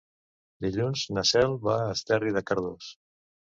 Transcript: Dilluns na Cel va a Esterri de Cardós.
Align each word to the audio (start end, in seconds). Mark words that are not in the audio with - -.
Dilluns 0.65 1.03
na 1.17 1.25
Cel 1.33 1.53
va 1.69 1.77
a 1.83 1.93
Esterri 1.99 2.35
de 2.41 2.45
Cardós. 2.51 2.91